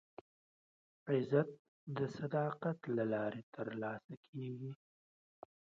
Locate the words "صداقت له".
2.17-3.03